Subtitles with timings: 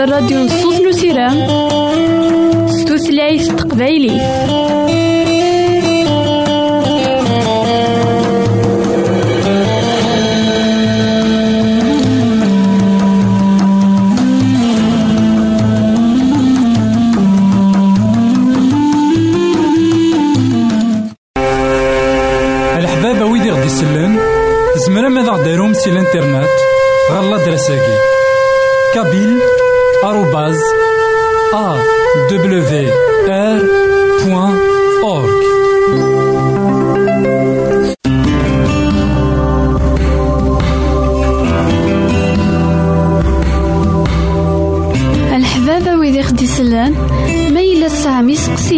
[0.00, 1.36] الراديو نصوص نسيرام
[2.68, 4.20] ستوثلايف تقبايلي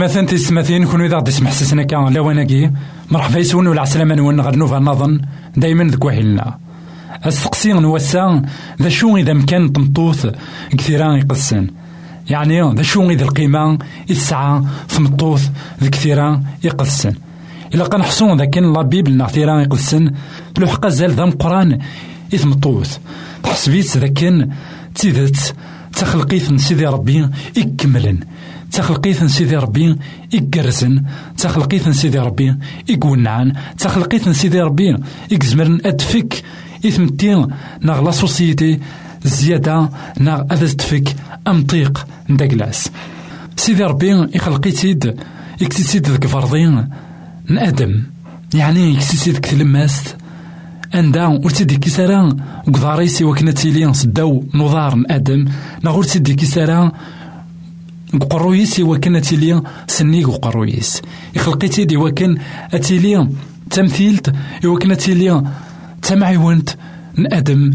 [0.00, 2.70] مثلا تسمثين كونو إذا غدي سمح سسنا كان لواناكي
[3.10, 5.20] مرحبا يسون ولا عسلامة نون غير نوفا نظن.
[5.56, 6.58] دايما ذك وحيلنا
[7.26, 8.42] السقسي نوسا
[8.82, 10.26] ذا شو إذا مكان تمطوث
[10.78, 11.66] كثيران يقسن.
[12.30, 13.78] يعني ذا شو إذا القيمة
[14.08, 15.48] يسعى تمطوث
[15.80, 17.14] كثيران يقسن.
[17.74, 20.12] إلا كان حصون ذا كان لا بيبل كثيران يقسن
[20.58, 21.78] لوحقا زال ذا مقران
[22.34, 22.98] إثمطوث
[23.42, 24.50] تحسبيت ذا كان
[24.94, 25.54] تيدت
[25.92, 28.20] تخلقيت سيدي ربي يكملن.
[28.72, 29.96] تخلقيت سيدي ربي
[30.34, 31.02] إقرزن
[31.38, 32.54] تخلقيت سيدي ربي
[32.90, 34.96] إقونعن تخلقيت سيدي ربي
[35.32, 36.42] إقزمرن أدفك
[36.86, 37.46] إثمتين
[37.80, 38.80] ناغ لا سوسيتي
[39.24, 39.90] زيادة
[40.20, 41.16] ناغ أدفك
[41.48, 42.90] أمطيق ندقلاس
[43.56, 45.16] سيدي ربي يخلقيتيد
[45.62, 46.88] إكتيتيد ذك فرضين
[47.48, 48.02] نأدم.
[48.54, 50.16] يعني إكتيتيد كتلماست
[50.94, 52.36] أندا ورتيدي كيسارا
[52.66, 55.44] قضاريسي وكنا تيلي صداو نظار نأدم.
[55.84, 56.92] نغور تيدي كيسارا
[58.30, 61.02] قرويس وكان اتيلي سنيق وقرويس
[61.36, 62.38] يخلقيتي دي وكان
[62.74, 63.28] أتيلي
[63.70, 64.32] تمثيلت
[64.64, 65.42] وكان اتيلي
[66.02, 66.70] تمعيونت
[67.16, 67.70] نادم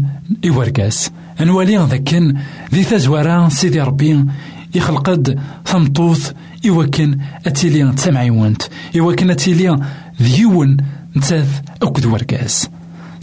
[0.46, 2.34] إوركاس انوالي ذاكن
[2.74, 4.24] ذي تزوارا سيدي ربي
[4.74, 6.32] يخلقد ثمطوث
[6.68, 8.62] إوكن أتيلي تمعيونت
[8.98, 9.80] إوكن أتيلي
[10.22, 10.76] ذيون
[11.16, 12.68] نتاث أكد وركاس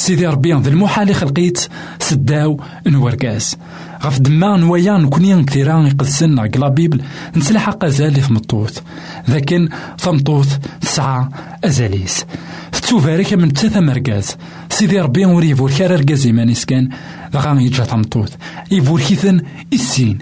[0.04, 1.60] سيدي ربي ذا المحال خلقيت
[2.00, 3.56] سداو نوركاس
[4.04, 7.02] غف دما نوايا نكوني كثيرا يقدسن لا بيبل
[7.36, 8.80] نسلحق أزالي ثمطوث
[9.28, 9.70] لكن
[10.00, 11.30] ثمطوث تسعة
[11.64, 12.26] أزاليس.
[12.72, 14.36] تتوفارك من تثا مركز.
[14.70, 16.90] سيدي ربي وري فور كار ركاز إيمانيس كان
[17.36, 18.34] غا يجا ثمطوث
[18.72, 19.42] يفور كيثن
[19.74, 20.18] السين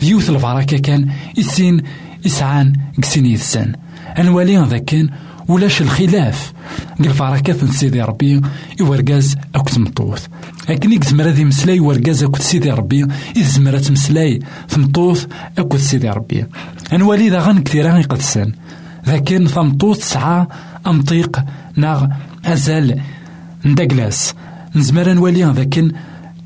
[0.00, 1.82] ذيوث البركة كان السين
[2.26, 2.72] إسعان
[3.02, 3.72] قسين يثسن
[4.18, 5.08] أنوالي ذاكن
[5.48, 6.52] ولاش الخلاف.
[6.98, 8.40] قال فركات سيدي ربي
[8.80, 10.14] يورقاز أكو
[10.68, 13.06] لكن يزمر هذا يمسلاي ورقاز أكو سيدي ربي.
[13.36, 15.26] يزمر تمسلاي تمطوث
[15.58, 16.46] أكو سيدي ربي.
[16.92, 18.52] أنوالي ذا غن كثيرا يقدسن.
[19.06, 20.46] لكن ثمطوث سعى
[20.86, 21.44] أمطيق
[21.76, 22.06] ناغ
[22.44, 23.00] أزال
[23.64, 24.34] ندقلاس.
[24.74, 25.92] نزمر نولي لكن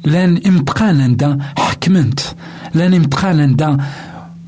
[0.05, 2.21] لأن امتقان عندها حكمنت
[2.75, 3.76] لأن امتقان عندها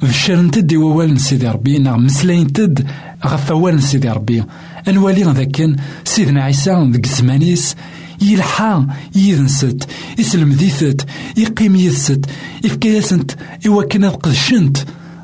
[0.00, 2.87] فشرنت دي ووال سيدي ربي مسلاين تد
[3.26, 4.45] غف ووال سيدي ربي.
[4.88, 7.76] انوالي ذاك سيدنا عيسى ذك زمانيس
[8.23, 9.88] يلحى يذنست
[10.19, 12.26] يسلم ديثت يقيم يذست
[12.64, 13.30] يفكياسنت
[13.66, 14.76] إوا كنا قدشنت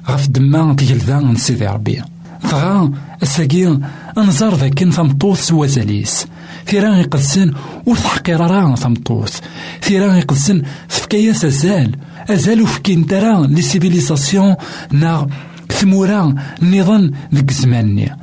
[0.08, 2.02] غف دما تجلدا سيدي ربي.
[2.44, 2.92] دغا
[3.22, 3.78] الساقي
[4.18, 6.26] انظر ذاك ثمطوث سوازاليس
[6.66, 7.52] ثيران يقدسن
[7.86, 9.40] ور تحقير راه ثمطوث
[9.82, 11.96] ثيران يقدسن تفكياس ازال
[12.30, 14.54] ازال وفكين ترى لي سيفيليزاسيون
[14.92, 15.26] نا
[15.70, 18.16] ثمورا النظام ذك زمانني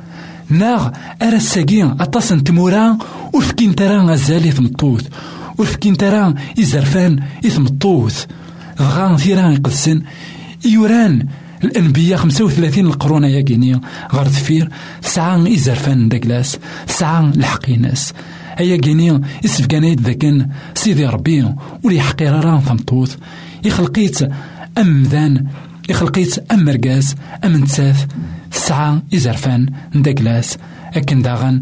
[0.50, 0.90] ناغ
[1.22, 2.98] أرا الساقي أطاس تمورا
[3.32, 5.06] وفكين ترى غزالي ثمطوث
[5.58, 8.24] وفكين ترى إزرفان إثمطوث
[8.78, 10.02] دغا ثيران يقدسن
[10.64, 11.26] يوران
[11.64, 13.80] الأنبياء خمسة وثلاثين القرون يا جينيا
[14.14, 14.68] غار دفير
[15.02, 16.58] تسعة إزرفان داكلاس.
[16.86, 18.12] تسعة الحقيناس.
[18.60, 20.46] أيا جينيا إسفكانيت ذاكن.
[20.74, 23.16] سيدي ربي ولي حقير راه ثمطوث
[23.64, 24.18] يخلقيت
[24.78, 25.46] أمذان.
[25.88, 28.06] يخلقيت أم مرقاز أم نتاث
[28.52, 30.58] تسعة إزرفان نداكلاس
[30.96, 31.60] أكن داغن.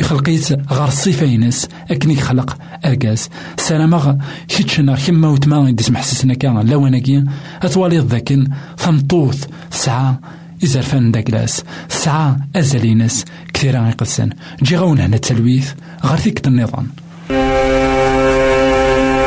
[0.00, 4.18] يخلقيت غار الصفينس أكن يخلق أرقاز سلامة
[4.48, 7.24] كيتشنا كما وتما يدي سمح سسنا كان لواناكي
[7.62, 10.20] أتوالي ذاكن ثمطوث تسعة
[10.64, 14.30] إزرفان داكلاس تسعة أزالينس كثيرا يقسن
[14.62, 15.72] جي غون هنا التلويث
[16.06, 16.88] غار ثيك النظام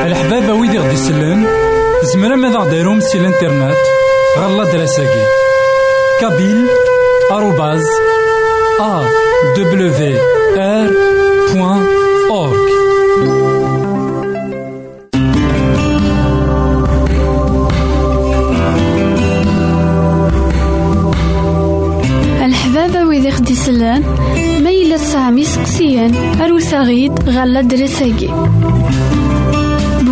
[0.05, 1.45] الحبابة ويدي غدي سلان
[2.13, 3.75] زمرا ماذا غديرهم سي الانترنت؟
[4.38, 5.25] غالا دراساكي
[6.22, 6.67] كابيل
[7.31, 7.84] آروباز
[8.81, 9.03] أ
[9.57, 9.91] دبليو
[10.55, 12.55] awr.org
[22.45, 24.03] الحبابة ويدي خدي سلان
[24.63, 27.12] ميلا سامي سقسيان أروسا غيد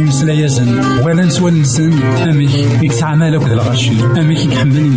[0.00, 0.80] يمسلا يزن.
[1.04, 1.92] ولا نسوى نسن.
[2.02, 4.92] أميك يكسع مالك ذا الغشي أميك يحمل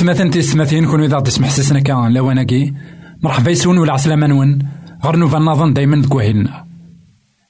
[0.00, 2.74] إثمثن تسمثين كون إذا تسمح سسنا كان لواناكي
[3.22, 4.58] مرحبا يسون ولا عسلامة نون
[5.04, 6.64] غير نوفا نظن دايما دكوهيلنا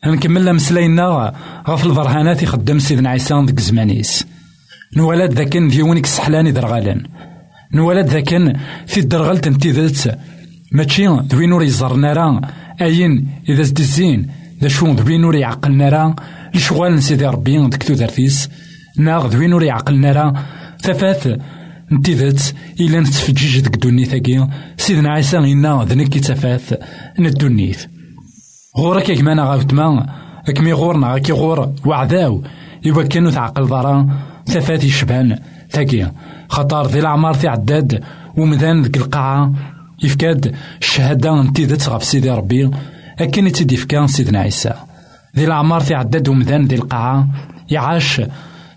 [0.07, 1.35] نكمل مسلاينا
[1.69, 4.26] غف البرهانات يخدم سيدنا عيسى ديك زمانيس.
[4.97, 7.02] نولاد ذاكن ديونيك سحلاني درغالن
[7.75, 10.19] نولاد ذاكن في الدرغل تنتيذت
[10.73, 12.40] ماشي دوين ور يزرنا راه
[12.80, 14.30] أين؟ إذا زدزين
[14.62, 16.16] ذا شو؟ دوين ور يعقلنا راه
[16.54, 18.49] لشغال سيدي ربي ديك تودرتيس
[18.99, 20.45] ناغ دوين ور يعقلنا
[20.83, 21.38] ثفاث
[21.92, 26.75] نتيذت إلا نتفجيج ديك دونيثاكي سيدنا عيسى غينا ذنك تفاث
[27.18, 27.87] ندونيث
[28.76, 30.06] غورك يا كمان غاوتما
[30.49, 32.42] أكمي غورنا كي غور وعداو
[32.87, 34.09] إوا كانو تعقل ضرا
[34.47, 35.38] ثفات يشبان
[35.70, 36.11] ثاكي
[36.49, 38.04] خطر ذي العمار في عداد
[38.37, 39.52] ومذان ذيك القاعة
[40.02, 42.70] يفكاد الشهادة نتيذت غف سيدي ربي
[43.18, 44.73] أكن تيدي فكان سيدنا عيسى
[45.37, 47.28] ذي العمار في عداد ومذان ذي القاعة
[47.70, 48.23] يعاش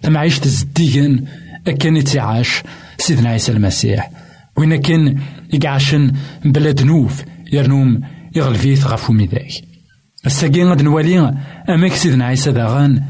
[0.01, 1.25] تمعيش تزديقن
[1.67, 2.63] أكن تيعاش
[3.03, 4.09] سيدنا عيسى المسيح.
[4.57, 5.17] وين كان
[5.53, 6.11] يقعشن
[6.45, 7.11] بلا ذنوب
[7.53, 8.01] يرنوم
[8.35, 9.51] يغلفيث غفو ميداك
[10.25, 11.33] الساقين غاد نوالي
[11.69, 13.01] أماك سيدنا عيسى داغان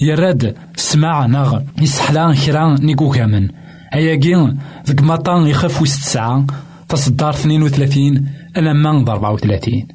[0.00, 3.48] يراد سماع ناغ يسحلا كرا نيكو كامن.
[3.94, 4.54] أياكي
[4.86, 6.46] ذك مطان يخاف ويست ساعة
[6.88, 9.86] تصدار 32 ألما ض 34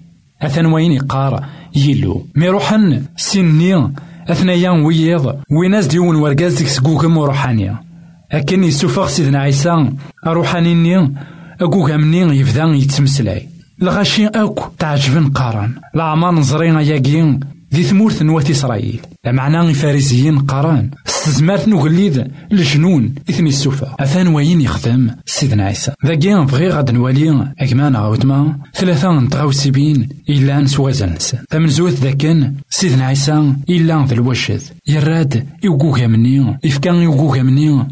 [0.41, 3.93] أثن وين يقار يلو ميروحن سني
[4.27, 7.88] أثنيا ويض ويناس ديون ورقاز ديك سكوكم وروحانيا.
[8.31, 9.89] أكن يسوفغ سيدنا عيسى
[10.27, 11.13] أروحانيني
[11.61, 13.49] أكوكا مني يبدا يتمسلاي
[13.81, 15.73] الغاشي أكو تعجبن قارن.
[15.95, 17.39] العمر نزرين ياكين
[17.73, 18.99] ذي ثمورث نوات إسرائيل.
[19.27, 25.91] معنى الفارسيين قاران استزمارت نوغليد الجنون إثني السوفا أثان وين يخدم سيدنا عيسى.
[26.05, 31.15] ذاكي بغي غاد نوالي أكمان غاوتما ثلاثة نتغاوسبين إلا نسوازن
[31.49, 37.87] ثمن زوث ذاكن سيدنا عيسى إلا ذا الوشد يراد يوقوكا مني إفكان يوقوكا مني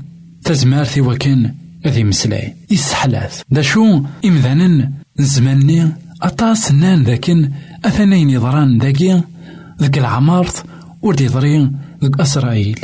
[0.48, 1.54] تزمارتي وكان
[1.88, 2.56] ذي مسلاي.
[2.72, 3.42] يسحلاث.
[3.52, 7.52] دا شو؟ إمذانا زماني أطاس نان ذاكن
[7.86, 9.22] أثنين يضران ذاكي
[9.82, 10.66] ذاك العمارت
[11.02, 11.72] ورد يضري
[12.04, 12.80] ذاك إسرائيل.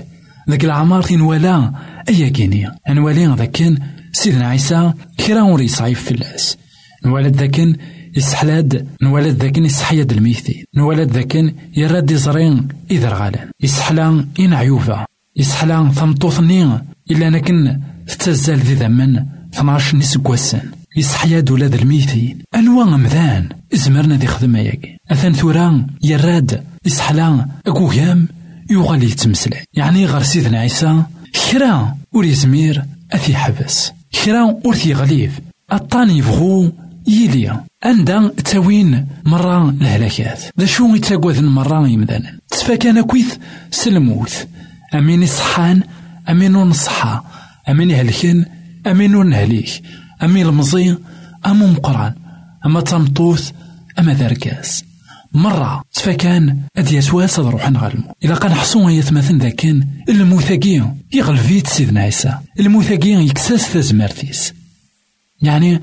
[0.50, 1.72] ذاك العمارت نوالا
[2.10, 2.72] أيا كيني.
[2.90, 3.78] نوالي ذاكن
[4.12, 4.94] سيدنا عيسى
[5.28, 6.58] كرا وري صعيف في الأس.
[7.06, 7.76] نوالد ذاكن
[8.18, 8.88] يسحلاد.
[9.02, 15.06] نوالد ذاكن يسحيد الميثين نوالد ذاكن يراد يزرين إذا غالان يسحلا إن عيوفا.
[15.36, 20.62] يسحلا ثمطوثني إلا نكن تتزال ذي ذمن 12 نسكوسن
[20.98, 22.38] يسحيا ولاد الميتين.
[22.56, 28.28] أنواع مذان إزمرنا دي خدمة ياكي أثان ثوران يراد يسحلا أكوهام
[28.70, 31.04] يوغال يتمسلع يعني غير سيدنا عيسى.
[31.52, 33.92] كرا ور يزمير أثي حبس.
[34.26, 35.40] كرا ور غليف.
[35.72, 36.72] أطاني يبغو
[37.08, 43.36] يليا عندها تاوين مرة الهلاكات ذا شو يتاقوذن مرة يمدانا تفاكان كويث
[43.72, 44.46] سلموث.
[44.94, 45.84] أمين صحان
[46.30, 47.22] أمين نصحى
[47.70, 48.46] أمين يهلكن
[48.88, 49.82] أمين نهليك
[50.24, 50.98] أمين المزي
[51.46, 52.14] أمو مقران
[52.66, 53.52] أما تمطوث
[54.00, 54.84] أما ذركاس.
[55.34, 58.14] مرة تفاكان أدي أسواس روح نغلمو.
[58.24, 60.82] إذا كان حصون يتمثل ذاكن الموثاقي
[61.14, 64.54] يغلفيت سيدنا عيسى الموثاقي يكساس تزمرتيس
[65.42, 65.82] يعني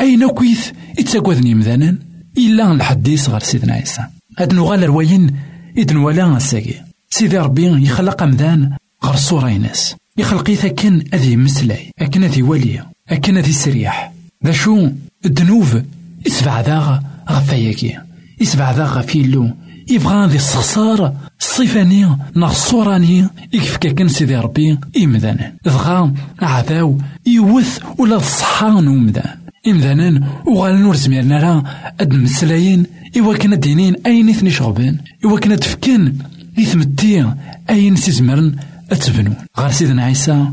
[0.00, 1.98] أين كويث يتساقوذني مذانا
[2.38, 4.04] إلا الحديث غير سيدنا عيسى
[4.38, 5.36] هاد نغال رواين
[5.76, 6.74] إذن ولا الساقي
[7.10, 13.36] سيدي ربي يخلق مذان غير صورة يناس يخلقيث أكن أذي مسلاي أكن أذي ولي أكن
[13.36, 14.12] أذي سريح.
[14.46, 14.88] ذا شو؟
[15.24, 15.82] الذنوب؟
[16.26, 17.98] يسبع ذا غفاياكي
[18.40, 19.50] يسبع ذا غفيلو
[19.90, 25.52] يبغى ذي الصصار الصفاني نغ الصوراني يكف كاكن سيدي ربي إمذانا.
[25.66, 31.64] ذغا عذاو يوث ولا الصحان ومذان إمذانا وغال نور زميرنا راه
[32.00, 32.86] أد مسلايين
[33.18, 36.14] إوا كنا دينين أين إثني شغبان؟ إوا كنا تفكن
[36.58, 37.34] إثمتي
[37.70, 38.56] أين سيزمرن؟
[38.92, 39.36] أتبنون.
[39.58, 40.44] غير سيدنا عيسى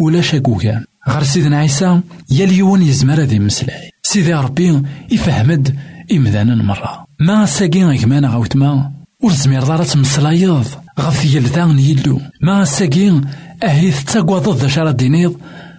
[0.00, 2.00] ولا شاكوكا غير سيدنا عيسى
[2.30, 5.76] يا اليون يزمر هذه مسلاي سيدي ربي يفهمد
[6.12, 7.06] إمذانا مرة.
[7.20, 10.66] ما ساقين غمان غاوتما ور زمير دارا تمسلايض
[11.00, 13.20] غف يلو ما ساقين
[13.62, 15.36] أهيث تاقواض ذا شارة دينيض.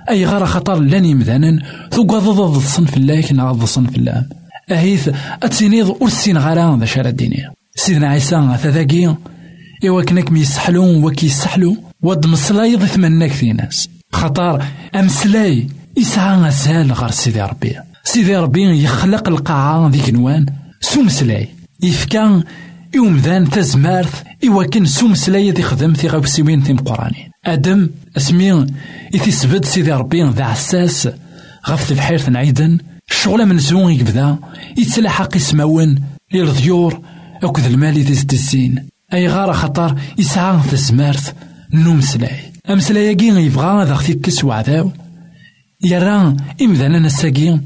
[0.10, 1.60] أي غارة خطر لأن يمذانا
[1.92, 4.26] ثقواض ذا الصنف الله كنا ذا الصنف الله.
[4.72, 5.10] أهيث
[5.44, 7.52] أتسينيض ورسين غارة ذا شارة دينيض.
[7.76, 9.16] سيدنا عيسى ثذاقي
[9.88, 11.78] إوا كناك ميسحلو وكيسحلو.
[12.02, 13.90] ود مصلايض ثمناك في ناس.
[14.12, 17.76] خطر أمسلاي يسعى غزال غير سيدي ربي.
[18.04, 20.46] سيدي ربي يخلق القاعة ذيك نوان.
[20.82, 21.50] سومسلاي
[21.84, 22.44] يفكا
[22.96, 28.66] يومذان تزمارت إوا كان سومسلاي دي خدم في غوسيوين تيم قراني أدم أسمي
[29.14, 31.10] يتسبد سيدي ربي ذا عساس
[31.70, 32.78] غف الحيرة نعيدن.
[33.12, 34.38] الشغلة من زون يبدا
[34.78, 35.96] يتلاحق يسماون
[36.34, 37.02] للضيور
[37.44, 40.60] أكد المال ديز الزين أي غارة خطر يسعى
[41.72, 44.92] تزمارت نوم سلاي أمسلاياكي يبغى ذا كس وعذاو
[45.84, 47.60] يرى إمذانا نساقي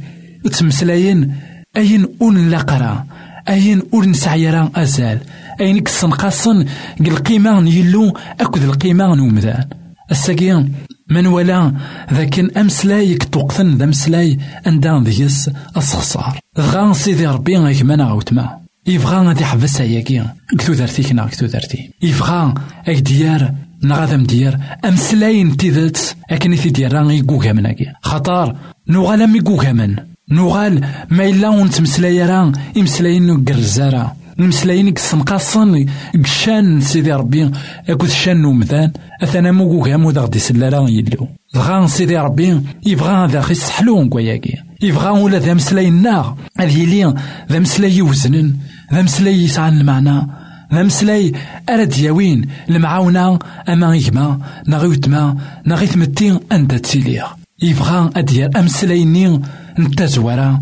[0.51, 1.35] تمسلاين
[1.77, 3.05] أين أون لاقرا؟
[3.49, 5.19] أين أون نسعيرا أزال؟
[5.61, 6.65] أين كسنقاصن
[7.01, 9.65] القيمة يلو أكد القيمة نومذان
[10.11, 10.65] الساقي
[11.09, 11.73] من ولا؟
[12.13, 14.37] ذاك أمسلاي كتوقفن ذا مسلاي
[14.67, 20.23] أندان ديس أسخصار غان سيدي ربي غيك مانا غوتما يبغى غادي يحبس عياكي
[20.57, 22.53] كتو درتيك نا كتو درتي يبغى
[22.87, 23.01] اك
[23.83, 25.97] نغادا مدير امسلاين تيذات
[26.29, 28.55] اكن في ديران يقوغا مناكي خطار
[28.87, 29.95] نوغال مي يقوغا من
[30.31, 35.85] نوغال ما إلا ونتمسلاي راه إمسلاين قرزارا نمسلاين كسنقاصن
[36.23, 37.51] كشان سيدي ربي
[37.89, 38.91] أكو شان نومذان
[39.23, 45.09] اثنا موكوكا مو غدي سلارا يلو بغا سيدي ربي يبغى هذا خي سحلو كواياكي يبغى
[45.09, 47.13] ولا ذا مسلاي النار هذه لي
[47.51, 48.55] ذا مسلاي يوزنن
[48.93, 50.40] ذا مسلاي يسعى المعنى.
[50.73, 51.31] ذا مسلاي
[51.69, 57.27] أرد ياوين المعاونة أما إجما نغي تما نغي تمتين أنت تسيليا
[57.61, 59.41] يبغى أدير أمسلايني
[59.79, 60.59] نتا زوارا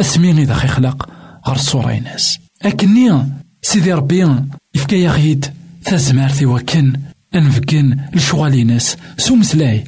[0.00, 1.08] اسمي إذا خلق
[1.46, 3.26] غير الصورة ناس أكني
[3.62, 4.28] سيدي ربي
[4.74, 5.46] يفكا غيد
[5.84, 6.92] تزمارتي وكن
[7.34, 9.84] أنفكن لشغاليناس سو مسلاي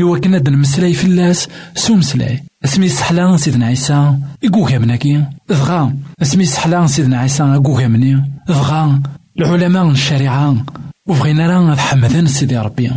[0.00, 6.44] إوا كنا نمسلاي في اللاس سو مسلاي أسمي سحلا سيدنا عيسى يقوكا مناكي ضغا اسمي
[6.44, 9.02] سحلا سيدنا عيسى يقوكا مني ضغا
[9.38, 10.64] العلماء الشريعة
[11.06, 12.90] وبغينا راه حمدان سيدي ربي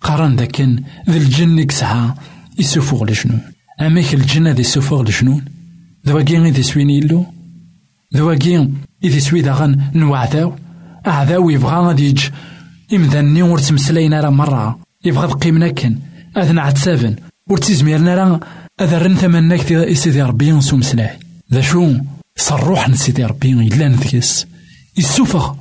[0.00, 2.16] قارن داكن ذي الجن كسعة
[2.58, 3.40] يسوفوغ لجنون
[3.80, 5.44] أماك الجنة ذي سوفوغ لجنون
[6.06, 7.26] ذواكي غي سوين يلو
[8.16, 8.68] ذواكي
[9.04, 10.52] إذا سوي داغن نوعداو
[11.06, 12.28] أعداو يبغى غادي يج
[12.94, 15.98] إمذني ور تمسلاينا راه مرة يبغى تقيمنا كن
[16.36, 17.16] أذن عتسابن
[17.50, 18.40] ور تيزميرنا راه
[18.80, 21.94] أذرن ثمنك سيدي ربي نسو مسلاي ذا شو
[22.36, 24.46] صروح سيدي ربي إلا نثيس
[24.98, 25.54] يسوفغ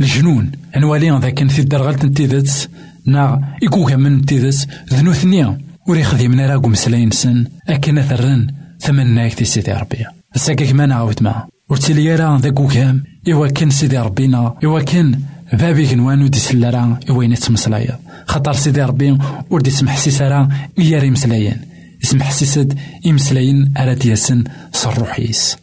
[0.00, 0.52] الجنون.
[0.76, 2.70] أنوالي ذا كان في الدرغلت نتيذت
[3.06, 7.46] نا إكوكا من نتيذت ذنو ثنيا وري خديمنا راكو مسلاين سن.
[7.68, 8.46] أكن ثرن
[8.80, 10.04] ثمناك تي سيدي ربي.
[10.36, 15.20] الساكك ما نعاود معاه ورتيلي راه ذاك وكام إوا كان سيدي ربينا إوا كان
[15.52, 19.18] بابي كنوانو دي سلارا إوا تمسلايا خاطر سيدي ربي.
[19.50, 21.60] ور دي سمح سيسارا إيا ري مسلايين
[22.06, 25.56] اسمح سيسد إمسلاين أرا دياسن صروحيس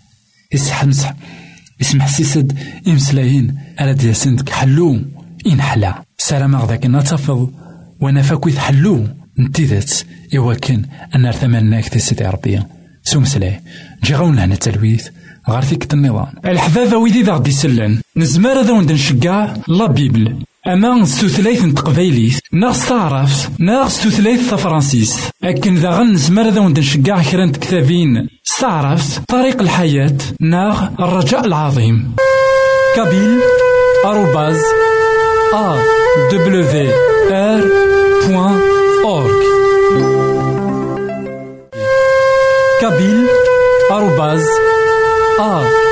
[0.53, 1.15] يسحمسح
[1.81, 4.99] اسمح سيسد إمسلاين أرا دياسن كحلو
[5.47, 7.51] إنحلا سلام ذاك نتفض
[7.99, 9.07] وأنا فاكويت حلو.
[9.39, 9.91] نتيذات
[10.35, 12.59] إوا كان أنا ثمناك سيدي ربي
[13.03, 13.59] سومسلاي
[14.03, 15.07] جي غاون هنا التلويث
[15.49, 16.27] غير فيك النظام.
[16.45, 20.43] الحبابة ويدي ذا غدي سلان نزمار ذا وند نشقع لا بيبل.
[20.67, 27.23] أما ستوثلايث تقبايليت ناغ ستعرف ناغ ستوثلايث تفرانسيس أكن ذا غن نزمار ذا وند نشقع
[27.31, 32.15] كرا كتابين ستعرف طريق الحياة ناغ الرجاء العظيم.
[32.95, 33.39] كابيل
[34.05, 34.59] أروباز
[35.53, 35.77] أ
[36.31, 36.91] دبليو
[37.31, 37.63] آر
[38.27, 38.59] بوان
[39.05, 39.43] أورك
[42.81, 43.27] كابيل
[43.91, 44.45] أروباز
[45.39, 45.83] awr.org